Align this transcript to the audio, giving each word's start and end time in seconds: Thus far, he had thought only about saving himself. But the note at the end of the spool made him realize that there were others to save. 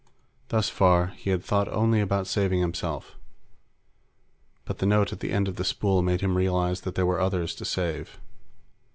Thus 0.47 0.67
far, 0.67 1.13
he 1.15 1.29
had 1.29 1.43
thought 1.45 1.67
only 1.67 2.01
about 2.01 2.25
saving 2.25 2.59
himself. 2.59 3.17
But 4.65 4.79
the 4.79 4.87
note 4.87 5.13
at 5.13 5.19
the 5.19 5.31
end 5.31 5.47
of 5.47 5.57
the 5.57 5.63
spool 5.63 6.01
made 6.01 6.21
him 6.21 6.35
realize 6.37 6.81
that 6.81 6.95
there 6.95 7.05
were 7.05 7.19
others 7.21 7.53
to 7.53 7.65
save. 7.65 8.19